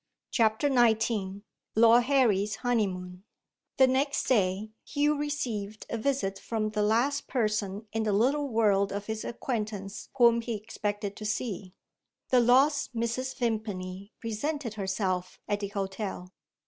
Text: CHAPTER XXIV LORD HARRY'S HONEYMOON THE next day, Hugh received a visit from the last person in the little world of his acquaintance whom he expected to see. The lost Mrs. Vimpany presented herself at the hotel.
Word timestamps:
CHAPTER 0.31 0.67
XXIV 0.67 1.43
LORD 1.75 2.05
HARRY'S 2.05 2.55
HONEYMOON 2.63 3.23
THE 3.77 3.85
next 3.85 4.23
day, 4.25 4.71
Hugh 4.83 5.15
received 5.15 5.85
a 5.91 5.97
visit 5.99 6.39
from 6.39 6.71
the 6.71 6.81
last 6.81 7.27
person 7.27 7.85
in 7.93 8.01
the 8.01 8.11
little 8.11 8.47
world 8.49 8.91
of 8.91 9.05
his 9.05 9.23
acquaintance 9.23 10.09
whom 10.15 10.41
he 10.41 10.55
expected 10.55 11.15
to 11.17 11.25
see. 11.25 11.75
The 12.31 12.39
lost 12.39 12.95
Mrs. 12.95 13.35
Vimpany 13.37 14.11
presented 14.19 14.73
herself 14.73 15.39
at 15.47 15.59
the 15.59 15.67
hotel. 15.67 16.31